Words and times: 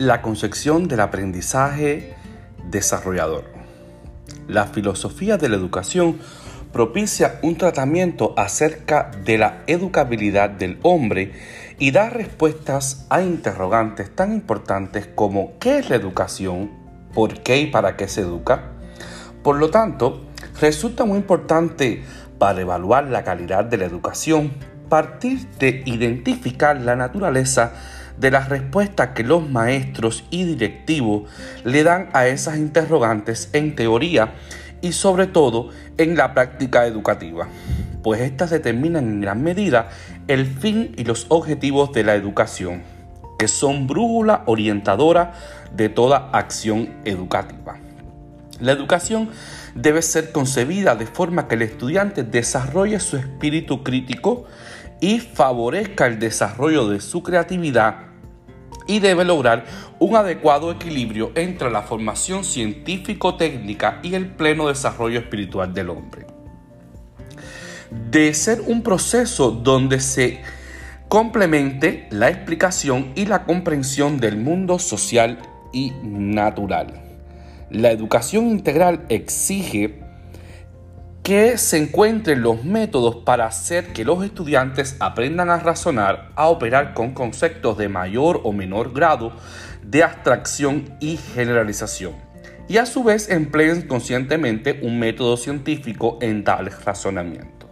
La 0.00 0.22
concepción 0.22 0.88
del 0.88 1.00
aprendizaje 1.00 2.14
desarrollador. 2.70 3.44
La 4.48 4.64
filosofía 4.64 5.36
de 5.36 5.50
la 5.50 5.56
educación 5.56 6.18
propicia 6.72 7.38
un 7.42 7.58
tratamiento 7.58 8.32
acerca 8.38 9.10
de 9.26 9.36
la 9.36 9.62
educabilidad 9.66 10.48
del 10.48 10.78
hombre 10.84 11.34
y 11.78 11.90
da 11.90 12.08
respuestas 12.08 13.04
a 13.10 13.20
interrogantes 13.20 14.16
tan 14.16 14.32
importantes 14.32 15.06
como 15.06 15.58
¿qué 15.58 15.80
es 15.80 15.90
la 15.90 15.96
educación? 15.96 16.70
¿Por 17.12 17.42
qué 17.42 17.58
y 17.58 17.66
para 17.66 17.98
qué 17.98 18.08
se 18.08 18.22
educa? 18.22 18.70
Por 19.42 19.58
lo 19.58 19.68
tanto, 19.68 20.22
resulta 20.62 21.04
muy 21.04 21.18
importante 21.18 22.04
para 22.38 22.62
evaluar 22.62 23.04
la 23.08 23.22
calidad 23.22 23.66
de 23.66 23.76
la 23.76 23.84
educación 23.84 24.54
partir 24.88 25.46
de 25.58 25.82
identificar 25.84 26.80
la 26.80 26.96
naturaleza 26.96 27.74
de 28.20 28.30
las 28.30 28.50
respuestas 28.50 29.08
que 29.14 29.24
los 29.24 29.48
maestros 29.48 30.24
y 30.30 30.44
directivos 30.44 31.30
le 31.64 31.82
dan 31.82 32.10
a 32.12 32.26
esas 32.26 32.58
interrogantes 32.58 33.48
en 33.54 33.74
teoría 33.74 34.34
y 34.82 34.92
sobre 34.92 35.26
todo 35.26 35.70
en 35.96 36.16
la 36.16 36.34
práctica 36.34 36.86
educativa, 36.86 37.48
pues 38.02 38.20
éstas 38.20 38.50
determinan 38.50 39.04
en 39.04 39.20
gran 39.22 39.42
medida 39.42 39.88
el 40.28 40.46
fin 40.46 40.92
y 40.96 41.04
los 41.04 41.26
objetivos 41.30 41.92
de 41.92 42.04
la 42.04 42.14
educación, 42.14 42.82
que 43.38 43.48
son 43.48 43.86
brújula 43.86 44.42
orientadora 44.46 45.32
de 45.74 45.88
toda 45.88 46.30
acción 46.32 46.90
educativa. 47.06 47.78
La 48.60 48.72
educación 48.72 49.30
debe 49.74 50.02
ser 50.02 50.32
concebida 50.32 50.94
de 50.94 51.06
forma 51.06 51.48
que 51.48 51.54
el 51.54 51.62
estudiante 51.62 52.22
desarrolle 52.22 53.00
su 53.00 53.16
espíritu 53.16 53.82
crítico 53.82 54.44
y 55.00 55.20
favorezca 55.20 56.06
el 56.06 56.18
desarrollo 56.18 56.86
de 56.88 57.00
su 57.00 57.22
creatividad 57.22 58.09
y 58.86 58.98
debe 58.98 59.24
lograr 59.24 59.64
un 59.98 60.16
adecuado 60.16 60.70
equilibrio 60.70 61.32
entre 61.34 61.70
la 61.70 61.82
formación 61.82 62.44
científico-técnica 62.44 64.00
y 64.02 64.14
el 64.14 64.26
pleno 64.26 64.68
desarrollo 64.68 65.20
espiritual 65.20 65.72
del 65.72 65.90
hombre. 65.90 66.26
De 68.10 68.32
ser 68.34 68.60
un 68.62 68.82
proceso 68.82 69.50
donde 69.50 70.00
se 70.00 70.40
complemente 71.08 72.06
la 72.10 72.30
explicación 72.30 73.12
y 73.16 73.26
la 73.26 73.44
comprensión 73.44 74.18
del 74.18 74.36
mundo 74.36 74.78
social 74.78 75.38
y 75.72 75.92
natural. 76.02 77.02
La 77.70 77.90
educación 77.90 78.48
integral 78.48 79.04
exige 79.08 80.00
que 81.22 81.58
se 81.58 81.76
encuentren 81.76 82.42
los 82.42 82.64
métodos 82.64 83.16
para 83.16 83.46
hacer 83.46 83.92
que 83.92 84.04
los 84.04 84.24
estudiantes 84.24 84.96
aprendan 85.00 85.50
a 85.50 85.58
razonar, 85.58 86.32
a 86.34 86.48
operar 86.48 86.94
con 86.94 87.12
conceptos 87.12 87.76
de 87.78 87.88
mayor 87.88 88.40
o 88.44 88.52
menor 88.52 88.92
grado 88.92 89.32
de 89.82 90.02
abstracción 90.02 90.96
y 91.00 91.18
generalización, 91.18 92.14
y 92.68 92.78
a 92.78 92.86
su 92.86 93.04
vez 93.04 93.28
empleen 93.28 93.82
conscientemente 93.82 94.80
un 94.82 94.98
método 94.98 95.36
científico 95.36 96.18
en 96.20 96.44
tal 96.44 96.70
razonamiento. 96.84 97.68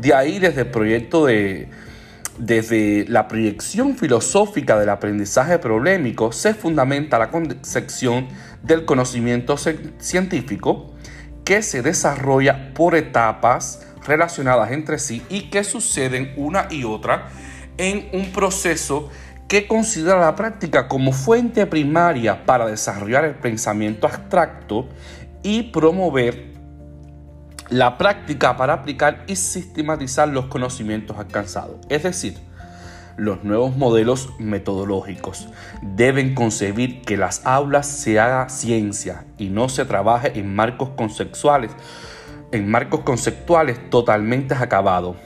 De 0.00 0.12
ahí 0.12 0.38
desde 0.38 0.62
el 0.62 0.70
proyecto 0.70 1.26
de 1.26 1.68
desde 2.38 3.06
la 3.08 3.28
proyección 3.28 3.96
filosófica 3.96 4.76
del 4.78 4.88
aprendizaje 4.88 5.60
problemático 5.60 6.32
se 6.32 6.52
fundamenta 6.52 7.16
la 7.16 7.30
concepción 7.30 8.26
del 8.62 8.84
conocimiento 8.84 9.56
científico 9.98 10.94
que 11.44 11.62
se 11.62 11.82
desarrolla 11.82 12.72
por 12.74 12.94
etapas 12.94 13.86
relacionadas 14.06 14.72
entre 14.72 14.98
sí 14.98 15.22
y 15.28 15.50
que 15.50 15.64
suceden 15.64 16.32
una 16.36 16.66
y 16.70 16.84
otra 16.84 17.28
en 17.78 18.08
un 18.12 18.32
proceso 18.32 19.10
que 19.48 19.66
considera 19.66 20.18
la 20.20 20.34
práctica 20.34 20.88
como 20.88 21.12
fuente 21.12 21.66
primaria 21.66 22.46
para 22.46 22.66
desarrollar 22.66 23.24
el 23.24 23.34
pensamiento 23.34 24.06
abstracto 24.06 24.88
y 25.42 25.64
promover 25.64 26.54
la 27.68 27.98
práctica 27.98 28.56
para 28.56 28.74
aplicar 28.74 29.24
y 29.26 29.36
sistematizar 29.36 30.28
los 30.28 30.46
conocimientos 30.46 31.18
alcanzados. 31.18 31.76
Es 31.88 32.02
decir, 32.02 32.38
los 33.16 33.44
nuevos 33.44 33.76
modelos 33.76 34.30
metodológicos. 34.38 35.48
Deben 35.82 36.34
concebir 36.34 37.02
que 37.02 37.16
las 37.16 37.44
aulas 37.46 37.86
se 37.86 38.18
haga 38.18 38.48
ciencia 38.48 39.24
y 39.38 39.48
no 39.48 39.68
se 39.68 39.84
trabaje 39.84 40.38
en 40.38 40.54
marcos 40.54 40.90
conceptuales, 40.90 41.70
en 42.52 42.70
marcos 42.70 43.00
conceptuales 43.00 43.90
totalmente 43.90 44.54
acabados, 44.54 45.16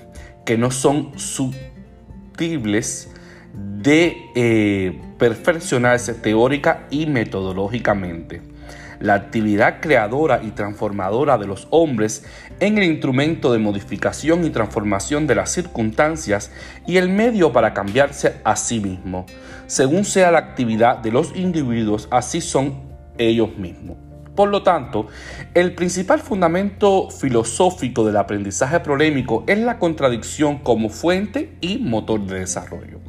que 0.45 0.59
no 0.59 0.71
son 0.71 1.19
susceptibles 1.19 3.11
de 3.55 4.17
eh, 4.35 5.01
perfeccionarse 5.19 6.15
teórica 6.15 6.87
y 6.91 7.07
metodológicamente 7.07 8.58
la 9.01 9.15
actividad 9.15 9.81
creadora 9.81 10.41
y 10.43 10.51
transformadora 10.51 11.39
de 11.39 11.47
los 11.47 11.69
hombres 11.71 12.25
en 12.61 12.79
el 12.79 12.85
instrumento 12.85 13.53
de 13.53 13.59
modificación 13.59 14.45
y 14.45 14.51
transformación 14.51 15.27
de 15.27 15.35
las 15.35 15.51
circunstancias 15.51 16.51
y 16.87 16.97
el 16.97 17.09
medio 17.09 17.53
para 17.53 17.75
cambiarse 17.75 18.37
a 18.45 18.57
sí 18.57 18.81
mismo. 18.81 19.27
Según 19.67 20.05
sea 20.05 20.31
la 20.31 20.39
actividad 20.39 20.99
de 20.99 21.13
los 21.13 21.35
individuos, 21.37 22.09
así 22.11 22.41
son 22.41 22.83
ellos 23.19 23.57
mismos. 23.57 23.97
Por 24.35 24.51
lo 24.51 24.63
tanto, 24.63 25.09
el 25.53 25.75
principal 25.75 26.21
fundamento 26.21 27.11
filosófico 27.11 28.07
del 28.07 28.17
aprendizaje 28.17 28.79
prolémico 28.79 29.43
es 29.49 29.59
la 29.59 29.81
contradicción 29.81 30.59
como 30.59 30.91
fuente 30.91 31.57
y 31.61 31.79
motor 31.79 32.25
de 32.25 32.39
desarrollo. 32.39 33.08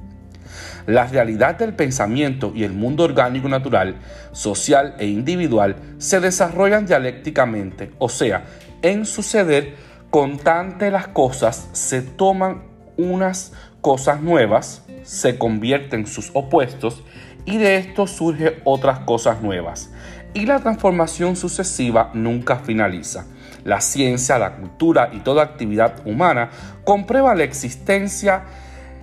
La 0.85 1.05
realidad 1.07 1.57
del 1.57 1.73
pensamiento 1.73 2.51
y 2.55 2.63
el 2.63 2.73
mundo 2.73 3.03
orgánico 3.03 3.49
natural, 3.49 3.95
social 4.31 4.95
e 4.99 5.07
individual 5.07 5.75
se 5.97 6.19
desarrollan 6.19 6.85
dialécticamente, 6.85 7.91
o 7.99 8.09
sea, 8.09 8.43
en 8.81 9.05
suceder 9.05 9.75
constante 10.09 10.89
las 10.91 11.07
cosas 11.07 11.69
se 11.73 12.01
toman 12.01 12.63
unas 12.97 13.53
cosas 13.81 14.21
nuevas, 14.21 14.83
se 15.03 15.37
convierten 15.37 16.05
sus 16.05 16.31
opuestos 16.33 17.03
y 17.45 17.57
de 17.57 17.77
esto 17.77 18.07
surgen 18.07 18.55
otras 18.63 18.99
cosas 18.99 19.41
nuevas. 19.41 19.91
Y 20.33 20.45
la 20.45 20.59
transformación 20.59 21.35
sucesiva 21.35 22.11
nunca 22.13 22.57
finaliza. 22.57 23.25
La 23.63 23.81
ciencia, 23.81 24.37
la 24.37 24.55
cultura 24.55 25.09
y 25.11 25.19
toda 25.19 25.43
actividad 25.43 26.05
humana 26.05 26.49
comprueba 26.83 27.33
la 27.35 27.43
existencia 27.43 28.43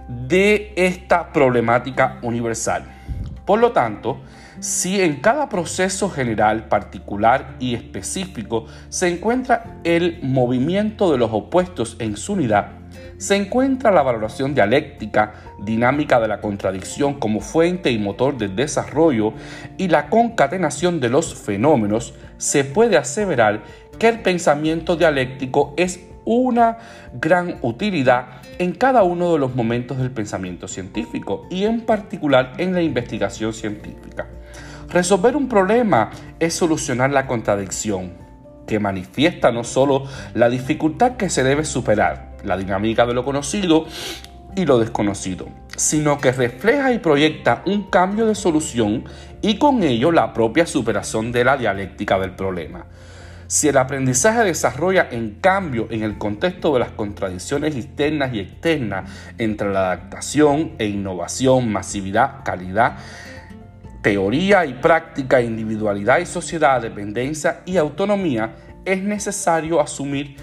de 0.09 0.72
esta 0.77 1.33
problemática 1.33 2.19
universal. 2.22 2.84
Por 3.44 3.61
lo 3.61 3.72
tanto, 3.72 4.21
si 4.61 5.00
en 5.00 5.21
cada 5.21 5.49
proceso 5.49 6.09
general, 6.11 6.69
particular 6.69 7.56
y 7.61 7.75
específico 7.75 8.66
se 8.89 9.09
encuentra 9.09 9.78
el 9.84 10.19
movimiento 10.22 11.12
de 11.12 11.19
los 11.19 11.31
opuestos 11.33 11.97
en 11.99 12.16
su 12.16 12.33
unidad, 12.33 12.72
se 13.19 13.37
encuentra 13.37 13.91
la 13.91 14.03
valoración 14.03 14.55
dialéctica, 14.55 15.34
dinámica 15.59 16.21
de 16.21 16.28
la 16.28 16.41
contradicción 16.41 17.15
como 17.15 17.41
fuente 17.41 17.91
y 17.91 17.99
motor 17.99 18.37
del 18.37 18.56
desarrollo 18.56 19.33
y 19.78 19.89
la 19.89 20.09
concatenación 20.09 21.00
de 21.00 21.09
los 21.09 21.34
fenómenos, 21.34 22.15
se 22.37 22.65
puede 22.65 22.97
aseverar 22.97 23.62
que 23.99 24.09
el 24.09 24.21
pensamiento 24.21 24.97
dialéctico 24.97 25.72
es 25.77 26.00
una 26.27 26.77
gran 27.15 27.57
utilidad 27.63 28.27
en 28.59 28.73
cada 28.73 29.03
uno 29.03 29.33
de 29.33 29.39
los 29.39 29.55
momentos 29.55 29.97
del 29.99 30.11
pensamiento 30.11 30.69
científico 30.69 31.47
y 31.51 31.65
en 31.65 31.83
particular 31.83 32.53
en 32.59 32.75
la 32.75 32.83
investigación 32.83 33.55
científica. 33.55 34.27
Resolver 34.91 35.37
un 35.37 35.49
problema 35.49 36.11
es 36.39 36.55
solucionar 36.55 37.11
la 37.11 37.27
contradicción, 37.27 38.13
que 38.67 38.79
manifiesta 38.79 39.53
no 39.53 39.65
solo 39.65 40.05
la 40.35 40.49
dificultad 40.49 41.17
que 41.17 41.31
se 41.31 41.45
debe 41.45 41.65
superar, 41.65 42.37
la 42.45 42.57
dinámica 42.57 43.07
de 43.07 43.15
lo 43.15 43.25
conocido 43.25 43.87
y 44.57 44.65
lo 44.65 44.79
desconocido, 44.79 45.49
sino 45.77 46.19
que 46.19 46.33
refleja 46.33 46.93
y 46.93 46.99
proyecta 46.99 47.63
un 47.67 47.91
cambio 47.91 48.27
de 48.27 48.34
solución 48.34 49.05
y 49.43 49.59
con 49.59 49.83
ello 49.83 50.11
la 50.11 50.33
propia 50.33 50.67
superación 50.67 51.31
de 51.31 51.45
la 51.45 51.57
dialéctica 51.57 52.19
del 52.19 52.33
problema. 52.33 52.87
Si 53.48 53.69
el 53.69 53.77
aprendizaje 53.77 54.43
desarrolla 54.45 55.09
en 55.10 55.37
cambio 55.41 55.87
en 55.91 56.03
el 56.03 56.19
contexto 56.19 56.72
de 56.75 56.81
las 56.81 56.91
contradicciones 56.91 57.77
internas 57.77 58.34
y 58.34 58.41
externas 58.41 59.10
entre 59.39 59.72
la 59.72 59.93
adaptación 59.93 60.72
e 60.78 60.87
innovación, 60.87 61.71
masividad, 61.71 62.43
calidad, 62.45 62.97
teoría 64.03 64.66
y 64.66 64.75
práctica, 64.75 65.41
individualidad 65.41 66.19
y 66.19 66.27
sociedad, 66.27 66.81
dependencia 66.81 67.63
y 67.66 67.77
autonomía, 67.77 68.57
es 68.84 69.03
necesario 69.03 69.81
asumir 69.81 70.37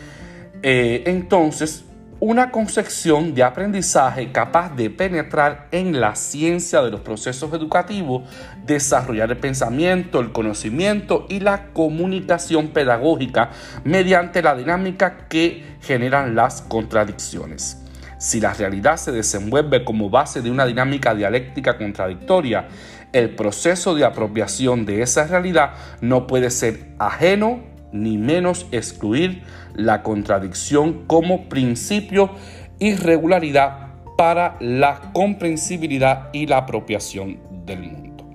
eh, 0.61 1.03
entonces 1.07 1.85
una 2.19 2.51
concepción 2.51 3.33
de 3.33 3.43
aprendizaje 3.43 4.31
capaz 4.31 4.75
de 4.75 4.89
penetrar 4.89 5.67
en 5.71 5.99
la 5.99 6.15
ciencia 6.15 6.81
de 6.81 6.91
los 6.91 7.01
procesos 7.01 7.53
educativos, 7.53 8.23
desarrollar 8.65 9.31
el 9.31 9.37
pensamiento, 9.37 10.19
el 10.19 10.31
conocimiento 10.31 11.25
y 11.29 11.39
la 11.39 11.73
comunicación 11.73 12.69
pedagógica 12.69 13.49
mediante 13.83 14.41
la 14.41 14.55
dinámica 14.55 15.27
que 15.27 15.63
generan 15.81 16.35
las 16.35 16.61
contradicciones. 16.61 17.79
Si 18.17 18.39
la 18.39 18.53
realidad 18.53 18.95
se 18.95 19.11
desenvuelve 19.11 19.83
como 19.83 20.09
base 20.09 20.41
de 20.41 20.49
una 20.49 20.65
dinámica 20.65 21.13
dialéctica 21.13 21.77
contradictoria, 21.77 22.67
El 23.13 23.29
proceso 23.35 23.93
de 23.93 24.05
apropiación 24.05 24.85
de 24.85 25.03
esa 25.03 25.27
realidad 25.27 25.73
no 26.01 26.25
puede 26.25 26.49
ser 26.49 26.87
ajeno 26.97 27.61
ni 27.93 28.17
menos 28.17 28.67
excluir 28.71 29.43
la 29.73 30.03
contradicción 30.03 31.05
como 31.07 31.47
principio 31.47 32.31
y 32.79 32.95
regularidad 32.95 33.93
para 34.17 34.57
la 34.59 35.11
comprensibilidad 35.13 36.29
y 36.33 36.47
la 36.47 36.57
apropiación 36.57 37.39
del 37.65 37.83
mundo. 37.83 38.25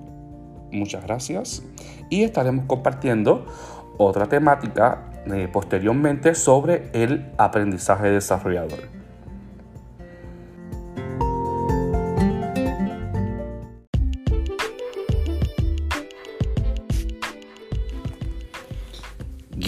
Muchas 0.71 1.03
gracias 1.03 1.63
y 2.09 2.23
estaremos 2.23 2.65
compartiendo 2.65 3.45
otra 3.97 4.27
temática 4.27 5.09
eh, 5.25 5.47
posteriormente 5.51 6.33
sobre 6.35 6.89
el 6.93 7.31
aprendizaje 7.37 8.09
desarrollador. 8.09 8.98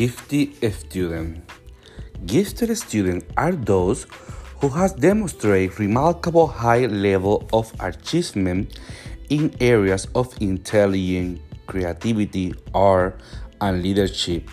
Gifted 0.01 0.73
student. 0.73 1.47
Gifted 2.25 2.75
students 2.75 3.23
are 3.37 3.51
those 3.51 4.07
who 4.59 4.69
has 4.69 4.93
demonstrated 4.93 5.79
remarkable 5.79 6.47
high 6.47 6.87
level 6.87 7.47
of 7.53 7.71
achievement 7.79 8.79
in 9.29 9.53
areas 9.61 10.07
of 10.15 10.33
intelligence, 10.41 11.39
creativity, 11.67 12.55
art, 12.73 13.21
and 13.61 13.83
leadership. 13.83 14.49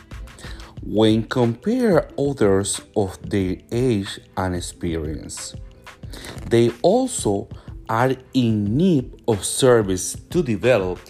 When 0.82 1.22
compare 1.22 2.10
others 2.18 2.82
of 2.94 3.16
their 3.30 3.56
age 3.72 4.20
and 4.36 4.54
experience, 4.54 5.54
they 6.50 6.72
also 6.82 7.48
are 7.88 8.12
in 8.34 8.76
need 8.76 9.22
of 9.26 9.46
service 9.46 10.14
to 10.28 10.42
develop 10.42 11.00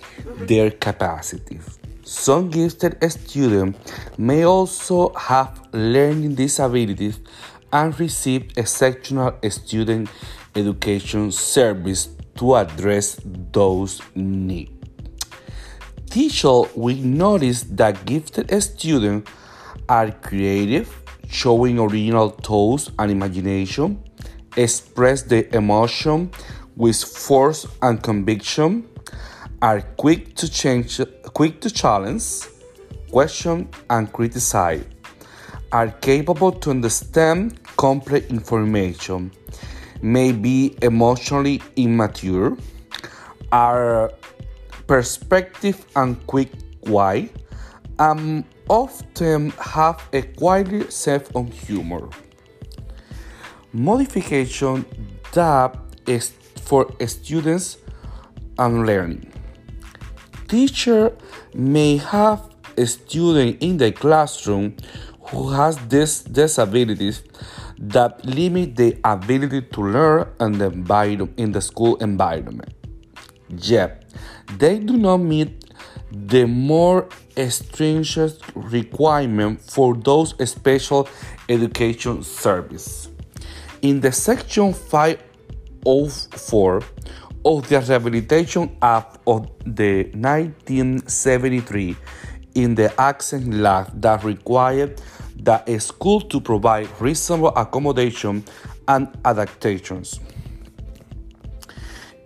their 0.46 0.70
capacities. 0.70 1.77
Some 2.08 2.48
gifted 2.48 2.96
students 3.12 3.92
may 4.16 4.44
also 4.44 5.12
have 5.12 5.60
learning 5.74 6.36
disabilities 6.36 7.20
and 7.70 8.00
receive 8.00 8.50
exceptional 8.56 9.38
student 9.50 10.08
education 10.56 11.30
service 11.30 12.08
to 12.38 12.56
address 12.56 13.20
those 13.52 14.00
needs. 14.14 14.72
Teachers 16.08 16.74
will 16.74 16.96
notice 16.96 17.64
that 17.64 18.06
gifted 18.06 18.58
students 18.62 19.30
are 19.86 20.10
creative, 20.10 20.88
showing 21.28 21.78
original 21.78 22.30
thoughts 22.30 22.90
and 22.98 23.10
imagination, 23.10 24.02
express 24.56 25.20
their 25.24 25.46
emotion 25.52 26.30
with 26.74 27.04
force 27.04 27.66
and 27.82 28.02
conviction, 28.02 28.88
are 29.60 29.80
quick 29.96 30.34
to 30.36 30.48
change 30.50 31.00
quick 31.34 31.60
to 31.60 31.70
challenge, 31.70 32.46
question, 33.10 33.68
and 33.90 34.12
criticize, 34.12 34.84
are 35.72 35.90
capable 36.00 36.52
to 36.52 36.70
understand 36.70 37.58
complex 37.76 38.26
information, 38.30 39.30
may 40.00 40.32
be 40.32 40.76
emotionally 40.82 41.60
immature, 41.76 42.56
are 43.52 44.12
perspective 44.86 45.84
and 45.96 46.24
quick 46.26 46.50
wide, 46.82 47.30
and 47.98 48.44
often 48.68 49.50
have 49.50 50.08
a 50.12 50.22
quiet 50.22 50.92
sense 50.92 51.28
of 51.34 51.52
humor. 51.52 52.08
Modification 53.72 54.84
that 55.32 55.76
is 56.06 56.32
for 56.62 56.86
students 57.06 57.78
and 58.58 58.86
learning. 58.86 59.32
Teacher 60.48 61.12
may 61.52 61.98
have 61.98 62.48
a 62.78 62.86
student 62.86 63.62
in 63.62 63.76
the 63.76 63.92
classroom 63.92 64.74
who 65.20 65.50
has 65.50 65.76
these 65.88 66.22
disabilities 66.22 67.22
that 67.78 68.24
limit 68.24 68.74
the 68.76 68.96
ability 69.04 69.60
to 69.60 69.82
learn 69.82 70.26
in 70.40 70.56
the, 70.58 71.28
in 71.36 71.52
the 71.52 71.60
school 71.60 71.96
environment. 71.96 72.72
Yet, 73.50 74.06
they 74.56 74.78
do 74.78 74.96
not 74.96 75.18
meet 75.18 75.66
the 76.10 76.46
more 76.46 77.10
stringent 77.50 78.40
requirement 78.54 79.60
for 79.60 79.94
those 79.94 80.34
special 80.48 81.06
education 81.48 82.22
service. 82.22 83.10
In 83.82 84.00
the 84.00 84.12
section 84.12 84.72
504 84.72 86.82
of 87.44 87.68
the 87.68 87.80
Rehabilitation 87.80 88.76
Act 88.82 89.18
of 89.26 89.50
the 89.64 90.04
1973 90.14 91.96
in 92.54 92.74
the 92.74 93.00
accent 93.00 93.52
law 93.54 93.86
that 93.94 94.24
required 94.24 95.00
the 95.36 95.78
school 95.78 96.20
to 96.22 96.40
provide 96.40 96.88
reasonable 97.00 97.48
accommodation 97.56 98.44
and 98.88 99.08
adaptations. 99.24 100.18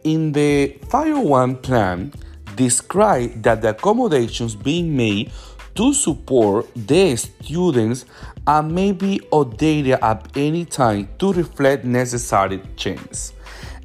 In 0.04 0.32
the 0.32 0.78
501 0.88 1.56
plan, 1.56 2.12
described 2.56 3.42
that 3.42 3.62
the 3.62 3.70
accommodations 3.70 4.54
being 4.54 4.96
made 4.96 5.30
to 5.74 5.92
support 5.94 6.66
the 6.74 7.16
students 7.16 8.04
and 8.46 8.74
may 8.74 8.92
be 8.92 9.20
updated 9.32 10.02
at 10.02 10.36
any 10.36 10.64
time 10.64 11.08
to 11.18 11.32
reflect 11.32 11.84
necessary 11.84 12.60
changes. 12.76 13.32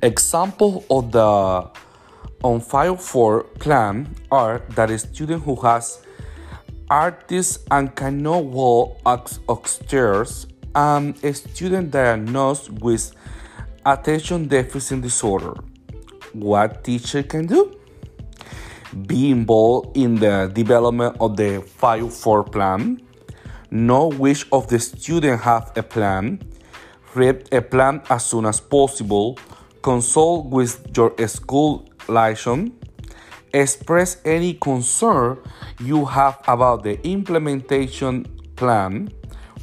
Examples 0.02 0.86
of 0.90 1.12
the 1.12 1.70
on 2.44 2.60
file 2.60 2.96
for 2.96 3.44
plan 3.60 4.08
are 4.32 4.60
that 4.70 4.92
a 4.92 5.00
student 5.00 5.44
who 5.44 5.56
has 5.56 6.02
artists 6.90 7.66
and 7.72 7.96
cannot 7.96 8.46
walk 8.46 9.00
upstairs 9.50 10.48
and 10.76 11.22
a 11.24 11.34
student 11.34 11.92
diagnosed 11.92 12.70
with 12.70 13.12
attention 13.86 14.48
deficit 14.48 15.02
disorder. 15.02 15.54
What 16.34 16.84
teacher 16.84 17.24
can 17.24 17.48
do? 17.48 17.77
Be 19.06 19.32
involved 19.32 19.98
in 19.98 20.16
the 20.16 20.50
development 20.54 21.18
of 21.20 21.38
the 21.38 21.64
5-4 21.82 22.52
plan. 22.52 23.02
Know 23.70 24.08
which 24.08 24.48
of 24.52 24.68
the 24.68 24.80
students 24.80 25.44
have 25.44 25.72
a 25.76 25.84
plan. 25.84 26.42
Read 27.14 27.50
a 27.52 27.62
plan 27.62 28.02
as 28.10 28.26
soon 28.26 28.46
as 28.46 28.60
possible. 28.60 29.38
Consult 29.82 30.48
with 30.48 30.86
your 30.96 31.16
school 31.28 31.88
liaison, 32.10 32.72
express 33.54 34.18
any 34.26 34.54
concern 34.56 35.38
you 35.80 36.06
have 36.06 36.40
about 36.48 36.84
the 36.84 37.00
implementation 37.08 38.26
plan, 38.56 39.10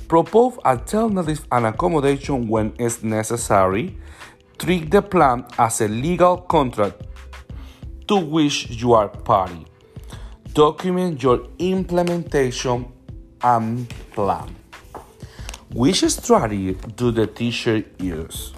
propose 0.09 0.57
alternatives 0.65 1.43
and 1.53 1.67
accommodation 1.67 2.49
when 2.49 2.73
it's 2.79 3.03
necessary, 3.03 3.99
treat 4.59 4.91
the 4.91 5.03
plan 5.03 5.45
as 5.59 5.81
a 5.81 5.89
legal 5.89 6.39
contract 6.39 7.04
to 8.09 8.17
which 8.17 8.71
you 8.71 8.93
are 8.93 9.09
party. 9.09 9.67
Document 10.53 11.23
your 11.23 11.49
implementation 11.59 12.87
and 13.43 13.89
plan. 14.13 14.55
Which 15.73 16.05
strategy 16.05 16.77
do 16.97 17.11
the 17.11 17.27
teacher 17.27 17.83
use? 17.99 18.53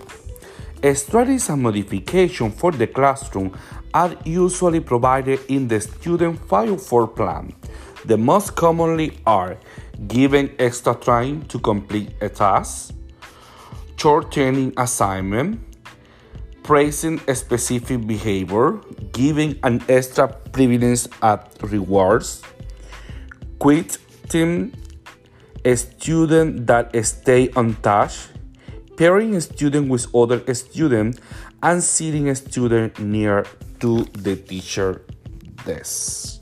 Strategies 0.95 1.49
and 1.49 1.63
modifications 1.63 2.55
for 2.61 2.71
the 2.71 2.87
classroom 2.87 3.57
are 3.95 4.15
usually 4.25 4.81
provided 4.81 5.41
in 5.49 5.67
the 5.69 5.81
student 5.81 6.39
file 6.47 6.77
for 6.77 7.09
plan. 7.09 7.55
The 8.05 8.19
most 8.19 8.55
commonly 8.55 9.19
are 9.27 9.57
giving 10.07 10.51
extra 10.59 10.95
time 10.95 11.43
to 11.47 11.59
complete 11.59 12.11
a 12.21 12.29
task, 12.29 12.95
shortening 13.97 14.75
assignment, 14.77 15.76
praising 16.67 17.21
a 17.29 17.35
specific 17.35 18.05
behavior, 18.09 18.81
giving 19.13 19.57
an 19.63 19.81
extra 19.89 20.27
privilege 20.27 21.07
at 21.23 21.47
rewards, 21.63 22.43
quitting 23.61 24.75
a 25.65 25.77
student 25.77 26.67
that 26.67 26.91
stay 27.07 27.49
untouched, 27.55 28.31
pairing 28.97 29.37
a 29.37 29.41
student 29.41 29.89
with 29.89 30.13
other 30.13 30.43
student 30.55 31.21
and 31.63 31.83
sitting 31.83 32.29
a 32.29 32.35
student 32.35 32.99
near 32.99 33.47
to 33.79 34.03
the 34.19 34.35
teacher 34.35 35.03
desk. 35.65 36.36